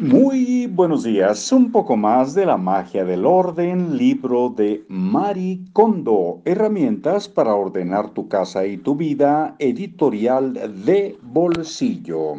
[0.00, 6.40] Muy buenos días, un poco más de la magia del orden, libro de Mari Kondo,
[6.44, 12.34] herramientas para ordenar tu casa y tu vida, editorial de bolsillo.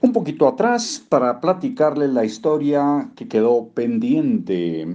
[0.00, 4.88] Un poquito atrás para platicarle la historia que quedó pendiente.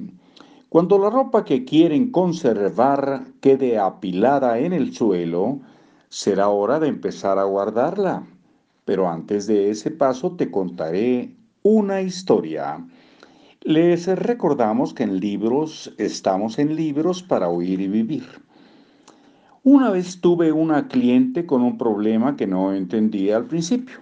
[0.67, 5.61] Cuando la ropa que quieren conservar quede apilada en el suelo,
[6.09, 8.23] será hora de empezar a guardarla.
[8.85, 12.85] Pero antes de ese paso te contaré una historia.
[13.61, 18.25] Les recordamos que en libros estamos en libros para oír y vivir.
[19.63, 23.97] Una vez tuve una cliente con un problema que no entendía al principio.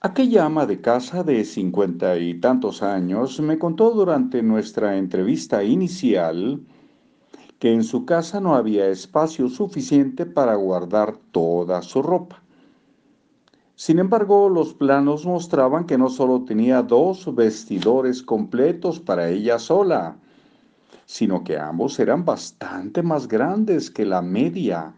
[0.00, 6.60] Aquella ama de casa de cincuenta y tantos años me contó durante nuestra entrevista inicial
[7.60, 12.39] que en su casa no había espacio suficiente para guardar toda su ropa.
[13.80, 20.18] Sin embargo, los planos mostraban que no solo tenía dos vestidores completos para ella sola,
[21.06, 24.92] sino que ambos eran bastante más grandes que la media.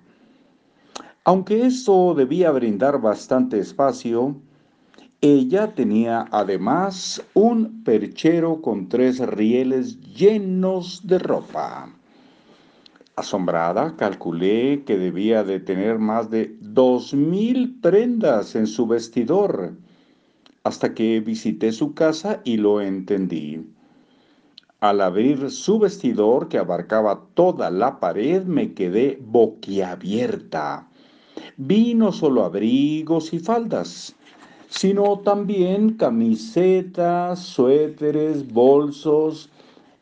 [1.22, 4.34] Aunque esto debía brindar bastante espacio,
[5.20, 11.88] ella tenía además un perchero con tres rieles llenos de ropa.
[13.14, 19.74] Asombrada, calculé que debía de tener más de dos mil prendas en su vestidor,
[20.64, 23.66] hasta que visité su casa y lo entendí.
[24.80, 30.88] Al abrir su vestidor, que abarcaba toda la pared, me quedé boquiabierta.
[31.56, 34.14] Vi no solo abrigos y faldas,
[34.68, 39.50] sino también camisetas, suéteres, bolsos,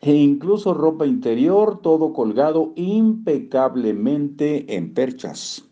[0.03, 5.70] e incluso ropa interior, todo colgado impecablemente en perchas.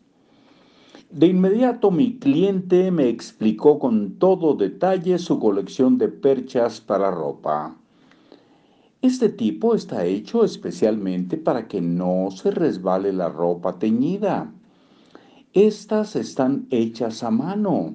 [1.10, 7.76] De inmediato mi cliente me explicó con todo detalle su colección de perchas para ropa.
[9.00, 14.52] Este tipo está hecho especialmente para que no se resbale la ropa teñida.
[15.52, 17.94] Estas están hechas a mano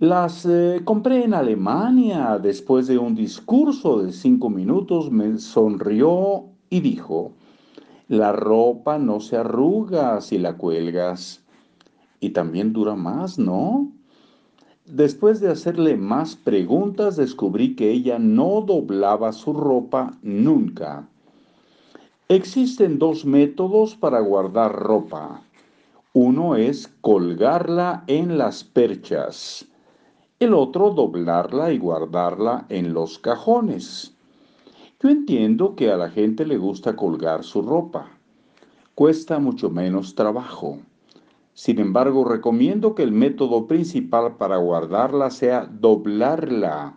[0.00, 2.38] las eh, compré en Alemania.
[2.40, 7.32] Después de un discurso de cinco minutos me sonrió y dijo,
[8.06, 11.42] la ropa no se arruga si la cuelgas.
[12.20, 13.90] Y también dura más, ¿no?
[14.84, 21.08] Después de hacerle más preguntas, descubrí que ella no doblaba su ropa nunca.
[22.28, 25.42] Existen dos métodos para guardar ropa.
[26.12, 29.68] Uno es colgarla en las perchas
[30.40, 34.14] el otro doblarla y guardarla en los cajones.
[35.02, 38.06] Yo entiendo que a la gente le gusta colgar su ropa.
[38.94, 40.78] Cuesta mucho menos trabajo.
[41.58, 46.94] Sin embargo, recomiendo que el método principal para guardarla sea doblarla.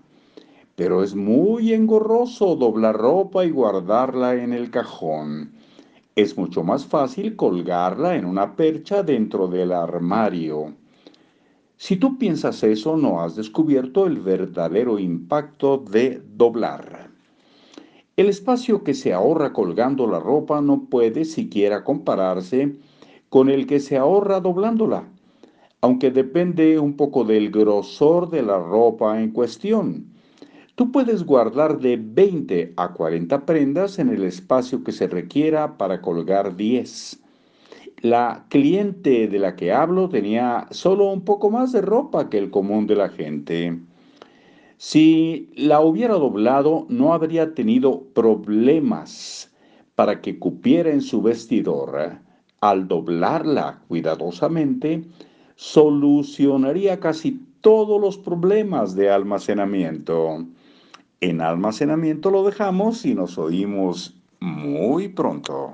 [0.76, 5.54] Pero es muy engorroso doblar ropa y guardarla en el cajón.
[6.16, 10.76] Es mucho más fácil colgarla en una percha dentro del armario.
[11.76, 17.10] Si tú piensas eso, no has descubierto el verdadero impacto de doblar.
[18.16, 22.76] El espacio que se ahorra colgando la ropa no puede siquiera compararse
[23.32, 25.08] con el que se ahorra doblándola,
[25.80, 30.06] aunque depende un poco del grosor de la ropa en cuestión.
[30.76, 36.02] Tú puedes guardar de 20 a 40 prendas en el espacio que se requiera para
[36.02, 37.22] colgar 10.
[38.02, 42.52] La cliente de la que hablo tenía solo un poco más de ropa que el
[42.52, 43.80] común de la gente.
[44.76, 49.50] Si la hubiera doblado, no habría tenido problemas
[49.96, 52.20] para que cupiera en su vestidor.
[52.62, 55.04] Al doblarla cuidadosamente,
[55.56, 60.46] solucionaría casi todos los problemas de almacenamiento.
[61.22, 65.74] En almacenamiento lo dejamos y nos oímos muy pronto.